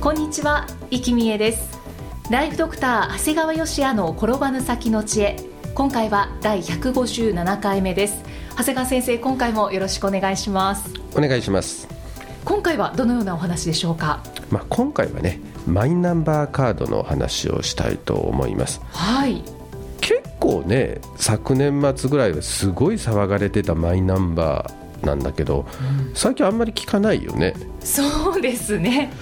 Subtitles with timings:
[0.00, 1.78] こんにちは、生きみえです。
[2.30, 5.36] ライフドクター長谷川芳也の転ばぬ先の知恵。
[5.74, 8.22] 今回は第157回目です。
[8.56, 10.90] 長谷川先生今回もよろしくお願いします。
[11.14, 11.86] お願いします。
[12.46, 14.22] 今回はどのようなお話でしょうか？
[14.50, 18.80] まあ今回はねマイナンバーカードの話をしたいと思います。
[18.92, 19.44] はい。
[20.00, 25.66] 結構ね昨年末ぐらいはすごい騒がれてたマイナンバーなんだけど、
[26.08, 27.52] うん、最近あんまり聞かないよね。
[27.80, 29.12] そうですね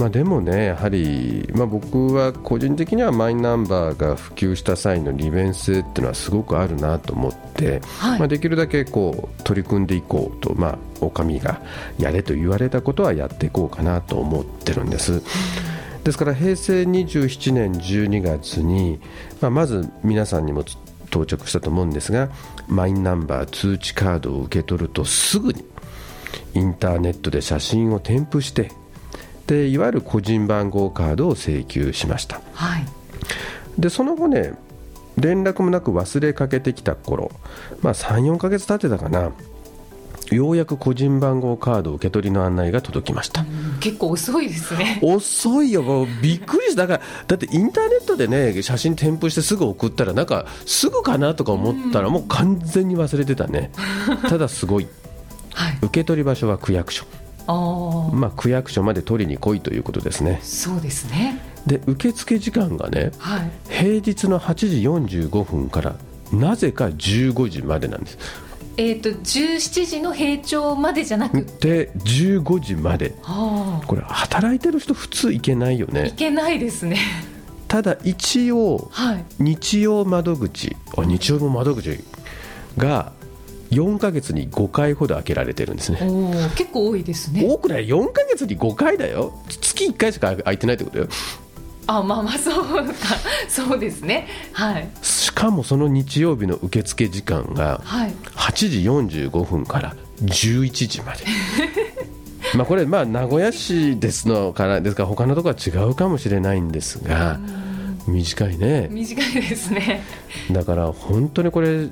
[0.00, 11.60] まあ、でもね、やはり、まあ、僕は個人的にはマイナンバーが普及した際の利便性っていうのはすごくあるなと思って、はい、まあ、できるだけこう取り組んでいこうと、まあ、お上が
[11.98, 15.22] やれと言われたことはやっていこうかなと思ってるんです。
[16.02, 19.00] ですから平成27年12月に、
[19.42, 20.64] まあ、まず皆さんにも
[21.10, 22.30] 到着したと思うんですが
[22.68, 25.62] マイナンバー通知カードを受け取るとすぐに
[26.54, 28.72] インターネットで写真を添付して
[29.50, 32.86] でいわゆる個人番号カードを請求しました、はい、
[33.76, 34.54] でその後ね
[35.16, 37.32] 連絡もなく忘れかけてきた頃、
[37.82, 39.32] まあ、34か月経ってたかな
[40.30, 43.44] ようやく個人番号カード受け取りの案内が届きました、
[43.80, 45.00] 結構遅いですね。
[45.02, 46.86] 遅いよもうびっくりした。
[46.86, 53.72] だからだってインターネットでね写真添付してすぐ送ったらなんかすぐかなとか思ったらもう完全に忘れてたね。
[54.28, 54.86] ただすごい、
[55.52, 57.04] はい、受け取り場所は区役所
[57.52, 60.40] まあ、区役所まで取りに来いということですね。
[60.42, 61.40] そうですね。
[61.66, 64.54] で受付時間がね、はい、平日の8
[65.08, 65.96] 時45分から
[66.32, 68.18] なぜか15時までなんです。
[68.76, 71.42] えーと、17時の閉庁までじゃなく。
[71.42, 76.04] て15時まで、はあ、これ働いてる人普通行けないよね。
[76.04, 76.96] 行けないですね。
[77.68, 82.00] ただ一応、はい、日曜窓口あ日曜も窓口
[82.76, 83.12] が
[83.70, 85.98] 4か月に5回ほど開けられてるんですね。
[86.56, 87.44] 結構多いですね。
[87.46, 89.32] 多くない？4か月に5回だよ。
[89.48, 91.06] 月1回しか開いてないってことよ。
[91.86, 92.84] あまあまあそうか。
[93.48, 94.28] そうですね。
[94.52, 94.88] はい。
[95.02, 98.80] しかもその日曜日の受付時間が8時
[99.28, 101.24] 45分から11時まで、
[102.56, 105.02] まあこれまあ名古屋市ですのからですか？
[105.04, 107.38] ら他のところは違うかもしれないんですが
[108.06, 108.88] 短いね。
[108.90, 110.02] 短いですね。
[110.50, 111.88] だから本当にこれ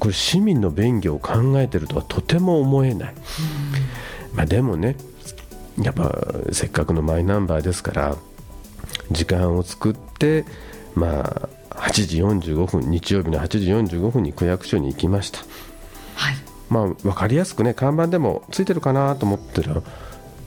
[0.00, 3.14] これ市民の便宜を考えてるとはとても思えない、
[4.34, 4.96] まあ、でもね
[5.80, 6.12] やっぱ
[6.52, 8.16] せっかくのマイナンバーですから
[9.10, 10.44] 時間を作って
[10.94, 15.38] まあ8時45分日曜日の8時45分に区役所に行きました、
[16.14, 16.36] はい。
[16.68, 19.82] まあ、分かりやすくね看板でもついてるかなと思ってら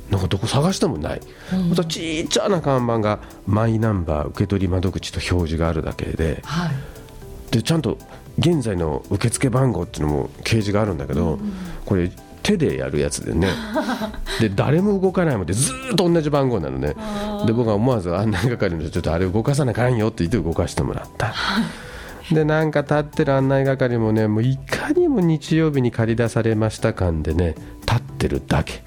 [0.10, 1.22] なんかどこ探してもない、
[1.54, 6.72] うん、またちっちゃな看板がマイナンバー受取窓口と表示があるだけで、はい、
[7.52, 7.98] でちゃんと
[8.40, 11.40] 現在の受付番号っていうのも掲示があるんだけど、
[11.86, 12.12] これ
[12.44, 13.48] 手でやるやつでね。
[14.40, 16.96] で誰も動かないまでずっと同じ番号なのね。
[17.48, 21.34] で僕は思わず案内係の人ちょっとあれ動かさなあかんよって言って動かしてもらった。
[22.32, 28.84] でなんか立ってる案内係もねもういかにも日曜日に借り出されました感でね立ってるだけ。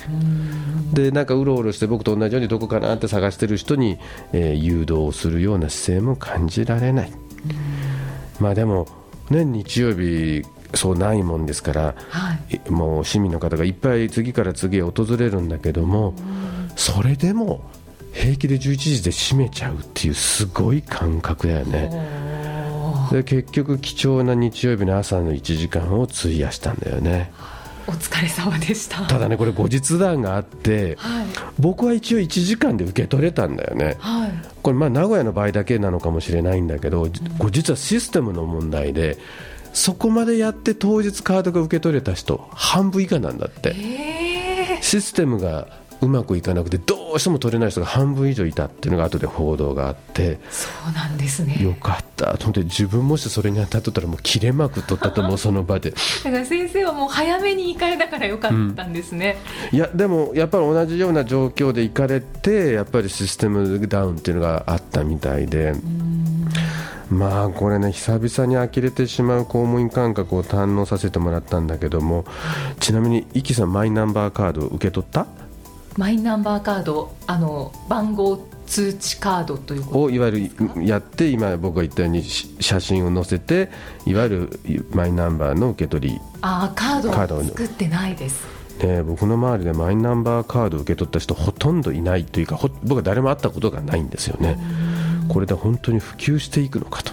[0.92, 3.98] でなんかうろうろして僕と同じようにどこかなって探してる人に、
[4.32, 7.12] えー、誘導するような姿勢も感じられない。
[8.38, 8.86] まあでも
[9.30, 10.44] ね、日曜日
[10.74, 16.14] そうないもんですから、はい、もう市民の方がいっぱい次から次へ訪れるんだけども、
[16.76, 17.68] それでも
[18.12, 21.90] 平気で11時で閉めちゃうっていうすごい感覚だよね。
[23.10, 27.32] で結局貴重な日曜日の朝の1時間を費やしたんだよね。
[27.88, 29.04] お疲れ様でした。
[29.06, 31.26] ただねこれ後日談があって、はい、
[31.58, 39.18] 僕は一応1時間で受け取れたんだよね、はい、これまあ名古屋の場合だけなのかもしれないんだけど、うん、これ実はシステムの問題で
[39.72, 43.74] そこまでやって当日カードが受け取れた人半分以下なんだって、
[44.80, 45.68] システムが
[46.00, 51.56] うまくいかなくてどうしても取れない人が半分以上いたっていうのが後で報道があってそうなんですね。
[51.62, 52.36] よかった。
[52.36, 55.90] と思って自分もしそれに当たっとったらもう切れまくっとったと思うその場で。
[55.90, 55.96] だ
[56.30, 59.38] から先生はもう早めに行かれたからよかったんですね、
[59.72, 65.74] うん、いやでもやっぱり同じような状況で行かれてやっぱりシステムダウンっていうのがあったみたいで。
[67.08, 72.24] まあこれね久々に呆れてしまう公務員感覚を堪能させてもらったんだけども
[72.80, 75.28] ちなみにイキさんマイナンバーカード受け取った？
[75.96, 80.02] マイナンバーカードあの番号通知カードということ。
[80.02, 83.70] をいわゆるやって今僕が言ったように写真を載せて
[84.04, 86.20] いわゆるマイナンバーの受け取り。
[86.42, 88.44] ああカードを作ってないです。
[88.82, 94.58] ね、僕の周りでマイナンバーカードを受け取った人ほとんどいないというか僕は誰も会ったことがないんですよね。
[95.28, 97.12] これで本当に普及していくのかと。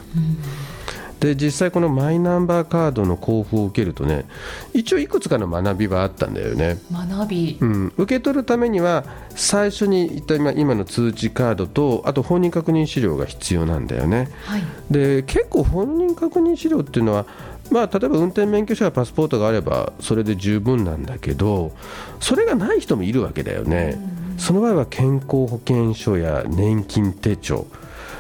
[1.24, 4.26] で実際このマイナンバーカードの交付を受けるとね
[4.74, 6.80] 一応いくつかの学びはあったんだよね。
[6.92, 17.26] 学び、うん、受け取るためには最初に言った今今の通知カードとあと本人確認資料が必要なんだよね、はい、で結構本人確認資料っていうのは
[17.72, 21.72] まあ、例えば運転免許証やパスポートがあればそれで十分なんだけど
[22.20, 23.98] それがない人もいるわけだよね、
[24.38, 27.66] その場合は健康保険証や年金手帳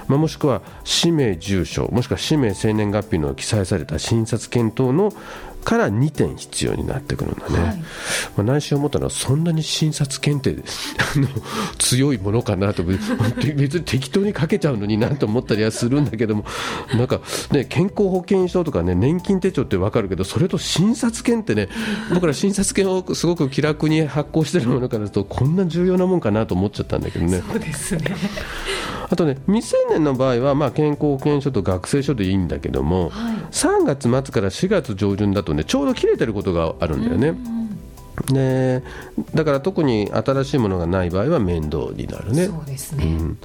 [0.07, 5.13] まあ、もしくは氏名、住所もしくは氏名、生年月日の記載された診察検討の
[5.63, 7.83] から2点必要になってくるんだね、はい、ま
[8.37, 10.61] あ、内心思ったのはそんなに診察検定
[11.79, 16.45] 強いものかなと 別に適当にかけちゃうのになと思ったりはするんだけども
[16.93, 17.21] なんか、
[17.51, 21.69] ね、健康保険証とか、ね、年金手帳って分かるけどそれと診察券ってね
[22.13, 27.41] 僕ら診察券をすごく気楽に発行してるものからするとこんな重要なもんかなと思っちゃったんだけどね。
[27.47, 28.15] そうですね
[29.09, 37.35] あとね未成年の場合はまあ健康保険証と学生証でいいんだけども、はい、3月末から4月上旬だとねちょうど切れてることがあるんだよね。
[38.27, 38.83] で
[39.33, 42.45] だから特に新しいものがない場合は面倒になるね。
[42.47, 43.37] そうですね、うん。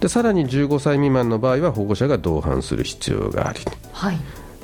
[0.00, 3.60] でさらに15歳未満の場合は保護者が同伴する必要があり、
[3.92, 4.18] はい、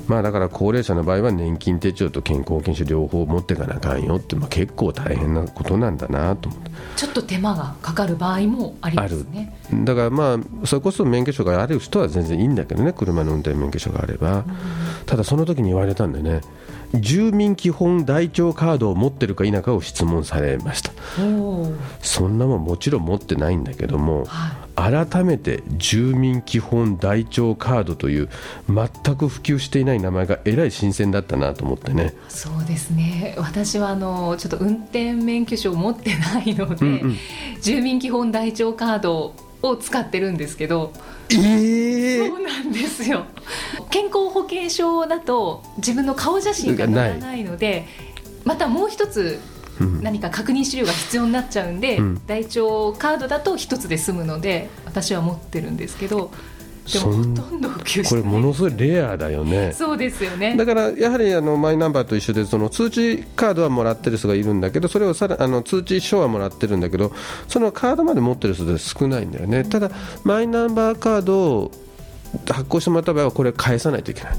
[0.07, 6.71] まあ、だから高齢者の場合は年金手帳と健康保険証両方持っていかなあかんよって、まあ、結構大変なことなんだなと思って。
[6.95, 9.57] ちょっと手間がかかる場合もありますね。
[9.83, 14.45] だからまあそれこそ免許証がある人は全然いいんだけどね車の運転免許証があれば、
[15.05, 16.41] ただその時に言われたんでね。
[16.93, 20.91] 住民基本台帳カードを持ってるか否かを質問されました。
[21.99, 28.29] そんなもんもちろん持ってないんだけども、はい、改めて住民基本台帳カードという
[28.67, 32.13] 全く普及していない名前がえらい新鮮だったなと思ってね。
[32.27, 33.35] そうですね。
[33.37, 37.17] 私はあのちょっと運転免許証を持ってないので、うんうん、
[37.61, 40.93] 住民基本台帳カードを使ってるんですけど
[41.31, 43.25] えー、そうなんですよ。
[43.89, 47.85] 健康保険証だと自分の顔写真が載らないので
[48.43, 49.39] またもう一つ
[50.01, 56.31] 何か確認資料が必要になっちゃうんで、うん、台帳カードだと一つで済むので私は持ってるんですけど
[56.91, 59.73] でもほとんど普及これものすごいレアだよね。
[59.73, 60.55] そうですよね。
[60.55, 67.11] だからやはりあのマイナンバーと一緒でその通知カードはもらってる人がいるんだけどそれをさらあの通知書はもらってるんだけど
[67.47, 69.89] そのカードまで持ってる人で少ないんだよね、ただ
[70.23, 71.71] マイナンバーカードを
[72.47, 74.37] 発行してもらった場合はこれ返さないといけない。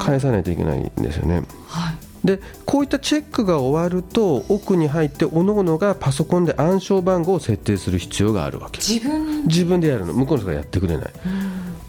[0.00, 8.78] 返さないといけないんですよね、はいでこういったチェックが終わると奥に入っておのおのがパソコンで暗証番号を設定する必要があるわけ。
[8.78, 10.12] 自分自分でやるの。
[10.12, 11.12] 向こうの人がやってくれない、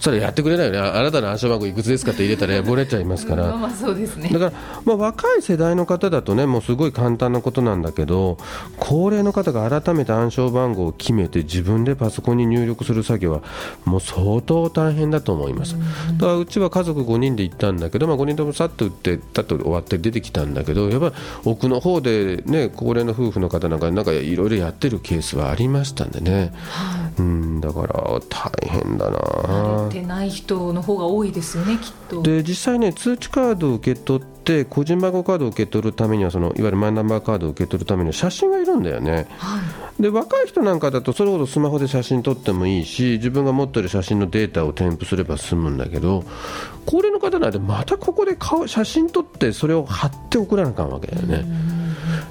[0.01, 0.79] それやってくれないよね。
[0.79, 3.55] あなたの暗証番号いくつですかって入れたら漏れちゃいますから。
[3.55, 4.29] まあそうですね。
[4.29, 4.51] だから、
[4.83, 8.37] まあ、若い世代の方だとねもうすごい簡単なことなんだけど
[8.77, 13.41] 高齢の方が改めて暗証番号を決めて自分でパソコンに入力する作業は
[13.85, 15.75] もう相当大変だと思います、
[16.17, 21.13] だからうちは家族5人で行ったんだけど、まあ、5人ともさっと打ってたっと終わって出てきたんだけどやっぱ
[21.45, 29.89] 奥の方でね高齢の夫婦の方なんかなんかいろいろやってるケースはありましたんでね、はい、うんだから大変だな。
[29.91, 32.21] てない人の方が多いですよねきっと。
[32.23, 39.59] で実際ね通知カードを受け取って個人番号カードを受け取るためにはそのいわゆるマイナンバーカードを受け取るために写真がいるんだよね、は
[39.99, 46.23] い、で若い人なんかだとそれほどスマホで写真撮ってもいいし自分が持っている写真のデータを添付すれば済むんだけど
[46.85, 51.45] 高齢の方なんてまたここで顔写真撮ってそれを貼って送らなあかんわけだよね。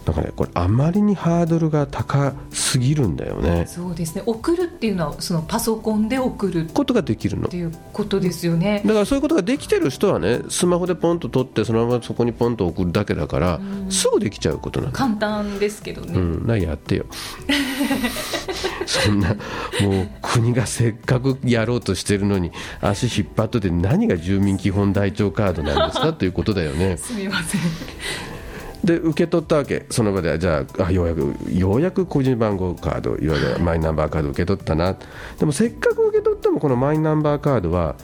[0.05, 3.67] だからねこれあまりにハードルが高すぎるんだよね。
[3.67, 4.23] そうですね。
[4.27, 8.83] 送るっていうのはそのパソコンで送ることができるのっていうことですよね。
[8.85, 16.15] だからそういうことができてる人はねスマホでポンと取ってそのままそこにポンと送るだけだから、すぐできちゃうことなん簡単ですけどね。
[16.15, 16.47] うん。
[16.47, 17.07] なやってよ。
[18.87, 19.35] そんな
[19.81, 26.97] もう国がせっかくやろうとしてるのに足引っ張っとって何が住民基本台帳カードなんですかということだよね。
[26.99, 27.61] すみません
[28.85, 29.87] で受け取ったわけ。
[29.91, 34.97] その場でじゃあようやくようやく個人番号カードいわゆるマイナンバーカード受け取ったな。
[35.39, 37.97] でもせっかく受け取ってもこのマイナンバーカードは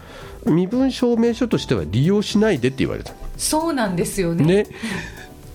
[0.45, 3.12] 身分証明書としては利用しないでって言われた。
[3.37, 4.45] そうなんですよね。
[4.45, 4.62] ね。
[4.62, 4.66] っ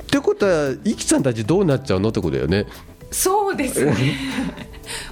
[0.08, 2.66] てことはイキさんたちどうなっちゃうのってことだよね。
[3.12, 4.18] そうですね。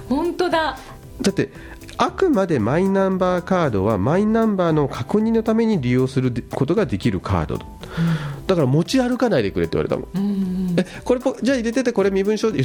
[0.08, 0.78] 本当だ。
[1.22, 1.50] だって
[1.96, 7.60] あくまでマイナンバーカードはマイナンバーの確認のために利用することができるカード、うん、
[8.50, 12.64] だから持ち歩かないでくれって言われたの、うん、えこれじゃあ入れててこれ身分証で違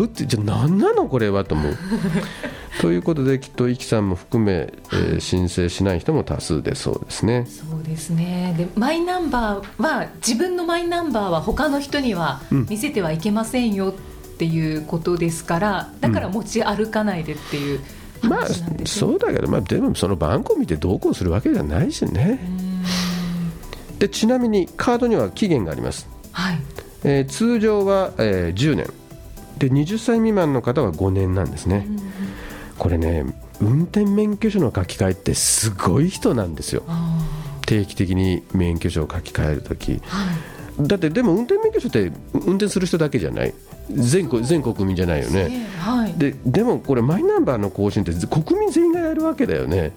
[0.00, 0.24] うって。
[0.24, 1.76] じゃあ何なのこれはと思う。
[2.80, 7.46] ということできっとイキさんも含め、えー、申請しない人も多数でそうですね。
[7.46, 8.54] そうですね。
[8.56, 17.80] でマイナンバーは自分のマイナンバーは他の人には見せてはいけませんよっていうことですからだから持ち歩かないでっていう、
[18.22, 18.46] まあ
[18.86, 22.40] そうだけど、まあ、でもその番号見てどうこうするわけじゃないしね
[23.98, 26.58] でちなみにカードには期限があります、はい。
[27.04, 28.86] えー、通常は、えー、10年。
[29.58, 31.86] で20歳未満の方は5年なんですね。
[32.78, 33.24] これね
[33.60, 36.82] 運転免許証の書き換えってすごい人なんですよ。
[37.66, 40.02] 定期的に免許証を書き換えるとき、はい、
[40.80, 43.54] だってでも運転免許証って運転する人だけじゃない。
[43.88, 49.92] 全国全国民じゃないよね、はい、ででもこれマイナンバーの更新って国民全員がやるわけだよね、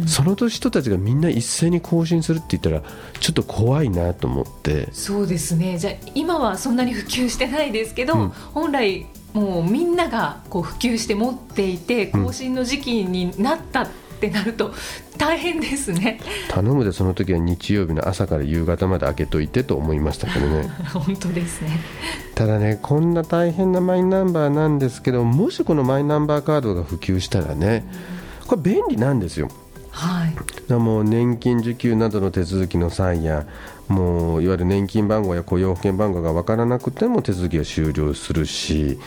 [0.00, 2.82] うん、その人たちがみんな一斉に更新するって言ったら
[3.20, 4.88] ちょっと怖いなと思って。
[4.92, 5.78] そうですね。
[5.78, 14.74] じゃあ今はそんなに普及してないですけど、うん、本来もうみんながこう普及して持っていて更新の時期になったってなると
[15.16, 16.20] 大変ですね。
[16.50, 20.68] 頼むでその時は日曜日の朝から夕方まで開けといてと思いましたけどね。
[20.92, 21.78] 本当ですね。
[22.34, 27.84] ただねこんな大変なマイナンバーなんですけどもしこのマイナンバーカードが普及したらね
[28.46, 29.48] これ便利なんですよ
[29.98, 33.46] はい、もう年金受給などの手続きの際や
[33.88, 38.98] もういわゆる年金番号や雇用保険番号が分からなくても手続きが終了するし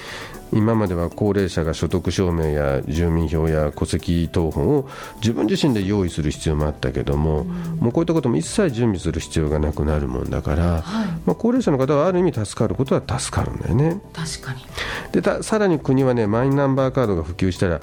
[0.51, 4.89] 今までは高齢者が所得証明や住民票や戸籍謄本を
[5.21, 7.47] 自分自身で用意する必要もあったけども、うん、
[7.79, 14.01] もうこういったことも一切準備する必要がなくなるもんだから、はい、まあ、高齢者の方はある意味助かることは助かるんだよね。
[14.13, 14.65] 確かに。
[15.13, 17.81] でさらに国はねマイナンバーカードが普及したら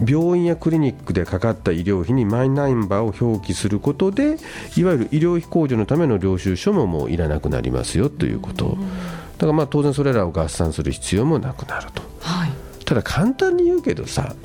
[0.00, 4.36] 病院やクリニックでかかった医療費にマイナンバーを表記することで
[4.76, 8.66] いわゆる医療費控除のための領収書ももういらなくなりますよということ。
[8.66, 12.50] うんだからまあ当然それらを合算する必要もなくなると、はい、
[12.84, 14.36] ただ簡単に言うけどさ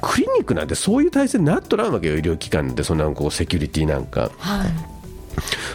[0.00, 4.30] クリニックなんてそういう体制になっとらんわけよ医療機関でそんなこうセキュリティなんか。
[4.38, 4.96] はい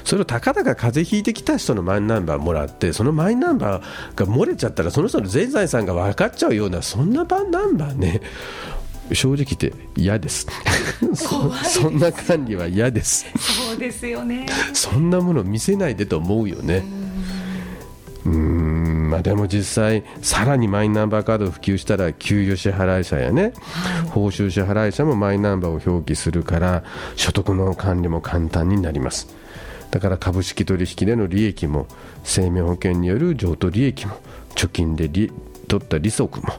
[0.03, 8.21] それをたかだか風邪ひいてきた人のマイナンバーもらってそのマイナンバーが漏れちゃったらその人の全財産が分かっちゃうようなそんなナンバーね
[9.13, 10.47] 正直言って嫌です。
[11.13, 13.25] そそんな管理は嫌です。
[13.37, 14.45] そうですよね。
[14.73, 16.83] そんなもの見せないでと思うよね。
[18.23, 26.83] うんまあ、でも実際、さらにマイナンバーカードを普及したら給与支払い者やね、はい、報酬支払い者もマイナンバーを表記するから
[27.15, 29.27] 所得の管理も簡単になります。
[29.89, 31.87] だから株式取引での利益も
[32.23, 34.15] 生命保険による譲渡利益も
[34.55, 36.53] 貯金で取った利息も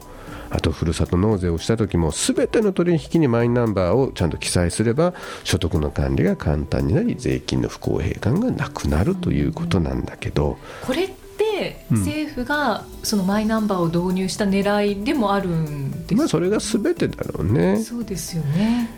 [0.53, 10.59] あとふるさと納税をした時も全ての取引にマイナンバーをちゃんと記載すれば所得の管理が簡単になり税金の不公平感がなくなるということなんだけど。
[10.85, 17.77] これって政府がそのマイナンバーを導入した狙いでもあるんです、まあ、それが全てだろうね。
[17.77, 18.91] そうですよね。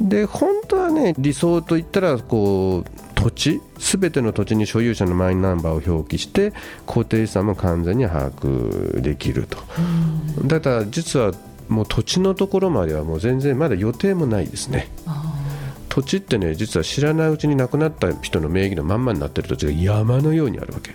[0.00, 6.52] で本当はね理想といったらこう土地すべての土地に所有者のマイナンバーを表記して
[6.86, 9.58] 固定資産も完全に把握できると、
[10.44, 11.32] だから実は
[11.68, 14.88] もう土地のところまではもう全然まだ予定もないですね。
[15.96, 20.94] 土地ってね実は知らないうちに亡くなった人の名義のまんまになってる土地が山のようにあるわけ。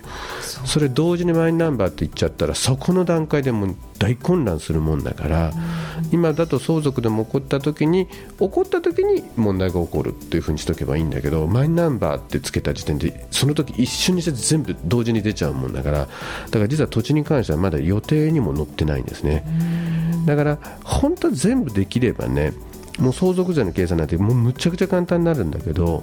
[0.64, 5.52] それ同時にマイナンバーって言っちゃったらそこの段階でも大混乱するもんだから
[6.12, 19.44] 今だと相続でも起こった時に起こった時に問題が起こるっていうふうにしとけばいいんだけどマイナンバーってつけた時点でその時一瞬にして全部同時に出ちゃうもんだからだから実は土地に関してはまだ予定にも載ってないんですね。
[20.26, 22.52] だから本当は全部できればね
[22.98, 26.02] もう相続税の計算なんてもうむちゃくちゃ簡単になるんだけど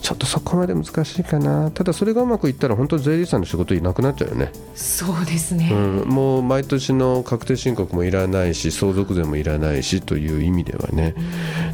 [0.00, 1.72] ちょっとそこまで難しいかな。
[1.72, 4.52] ただそれがうまくいったら本当税理士さんの仕事いなくなっちゃうよね。
[4.74, 11.14] そうですね、うん、もう毎年の確定申告もいらないし相続税もいらないしという意味ではね、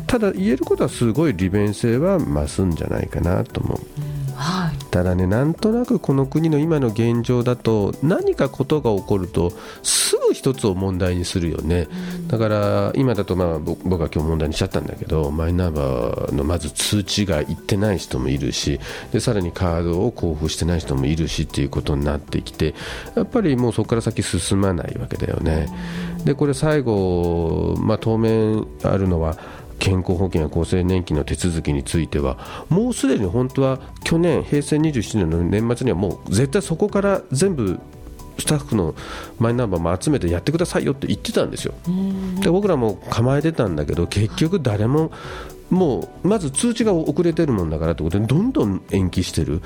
[0.07, 3.85] ただ言えることはすごい利便性は増すんじゃないかなと思う、はい、
[4.95, 11.89] ただねなんとなくこの国の今の現状だと何かことが起こるとすぐ一つを問題にするよね、
[12.29, 18.79] だから今だとまあ僕は今日問題にしちゃったんだけどマイナンバーのまず通知がいってない人もいるし
[19.11, 22.77] でさらにカードを交付してない人もいるしっていうことになってきて
[23.17, 25.67] やっぱりもうそこから先進まないわけだよね。
[26.25, 29.37] でこれ最後、まあ、当面あるのは
[29.85, 32.39] 健康保険や厚生年金の手続きについては
[32.71, 37.79] もうすでに本当は去年、平成27年の年末にはもう絶対そこから全部
[38.39, 38.95] スタッフの
[39.39, 41.75] マイナンバーも集めてやってくださいよって言ってたんですよ。
[42.41, 45.13] で僕らも構えてたんだけど結局誰も
[45.75, 49.61] もうまず通知が遅れてるもんだからということでどんどん延期してる。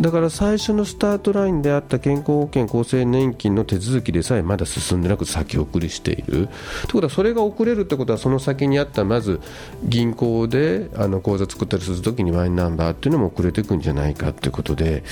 [0.00, 6.24] だから最初のスタートラインであった健康保険厚生年金の手続きでさえまだ進んでなく先送りしている。
[6.26, 6.48] という
[6.92, 9.40] ことはそれが遅れるってことはその先にあったまず
[9.84, 15.04] 銀行であの口座作ったりするときにマイナンバーっていうのも遅れていくんじゃないかということで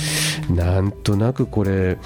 [0.51, 1.99] なんとなくこれ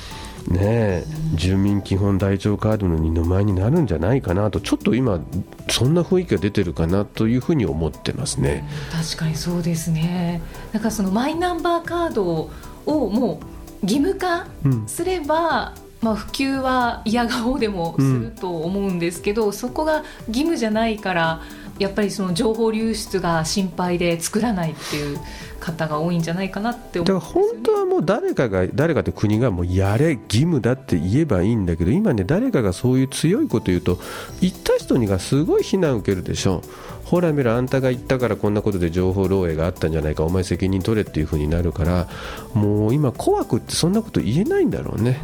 [0.49, 5.21] ね住民基本台帳カードの二の舞になるんじゃないかなとちょっと今
[5.69, 8.69] そんな雰囲気が出てるかなというふうに思ってますね。
[8.93, 10.43] 確かにそうですね。
[10.73, 12.51] なんかそのマイナンバーカード
[12.87, 14.47] をもう義務化
[14.87, 21.43] すれば、うん、まあ、普及は嫌顔でもすると思うんですけど、うん、そこが義務じゃないから
[21.79, 25.19] やっぱりその情報流出が心配で作らないっていう
[25.65, 33.99] 方が多いんじゃないかなって思、ね、だから本当はもう誰かが誰かって国がもうやれ義務だって言えばいいんだけど今ね誰かがそういう強いこと言うと
[34.41, 36.63] 言った人にがすごい非難を受けるでしょ
[37.05, 42.09] ほら見ろあんたが言ったからこんなことで情報漏洩があったんじゃないかお前責任取れっていうふうになるから
[42.55, 45.21] もう今怖くってそんなこと言えないんだろうね、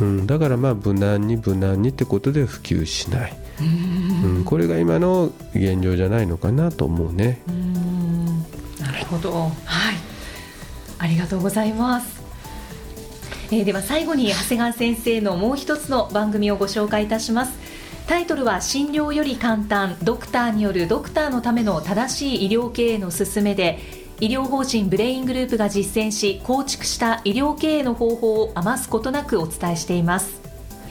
[0.00, 7.40] うん、だからまあ無難に無難にってことで普及しない、うん、これが今の現状じゃないのかなと思うね。
[9.04, 9.32] ほど。
[9.32, 9.52] はい。
[10.98, 12.22] ありがとうございます。
[13.50, 17.58] えー、では最後に長谷川先生のもう一つの番組をご紹介いたします。
[18.06, 19.96] タイトルは診療より簡単。
[20.02, 23.78] ドクターによるドクターのための正しい医療経営の勧めで
[24.20, 30.40] 医療法人ブレイングループが実践し構築した医療経営の方法を余すことなくお伝えしています、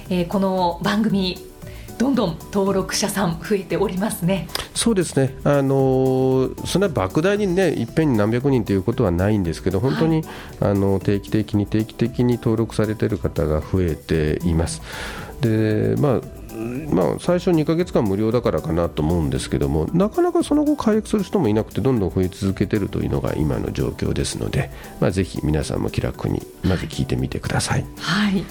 [0.09, 1.37] えー、この番組
[1.97, 4.47] どんどん登録者さん増えておりますね。
[4.73, 5.35] そうですね。
[5.43, 10.21] あのそんな莫大にねいっぺんに何百人ということはないんですけど、本当に、
[10.59, 14.81] はい、あの定期的に定期的に登録されている方が増えています。
[15.41, 16.43] で、まあ。
[16.91, 24.69] まあ、最初2か月間無料だからかなと思うんですけどもなかなかその後回復する人もいなくてどんどん増え続けているというのが今の状況ですので、
[24.99, 27.85] まあ、ぜひ皆さんも気楽にまず聞いてみてください。
[27.97, 28.45] はい、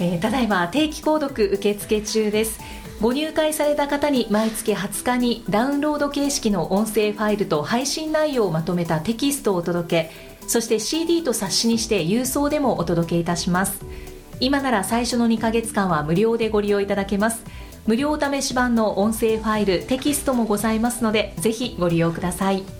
[0.00, 2.58] えー、ただいま定期購読受付中です。
[3.00, 13.84] ご入会された方に毎月20日にダウンロード形式の音声ファイルと配信内容をまとめたテキストをお届けそして CD と冊子にして郵送でもお届けいたします。
[14.40, 17.44] 今なら最初の2ヶ月間は無料でご利用いただけます。
[17.86, 22.79] 無料試し版の音声ファイルテキストもございますのでぜひご利用ください。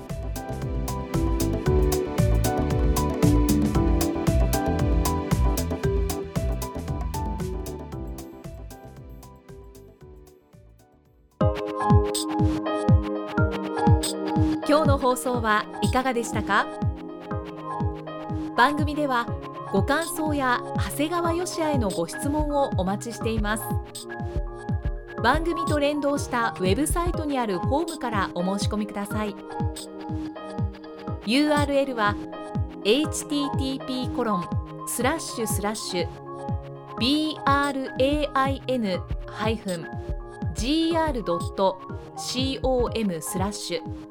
[15.11, 16.65] 放送はいかがでしたか？
[18.55, 19.25] 番組では
[19.73, 23.63] ご感想や長谷川よしあへのご質問をお待ちしています。
[25.21, 29.35] 番組と連動したウェブサイトにあるホームからお申し込みください。
[31.25, 32.15] URL は
[32.85, 34.45] http コロン
[34.87, 36.07] スラッシュスラッシュ
[40.55, 44.10] brain-gr.com スラッシュ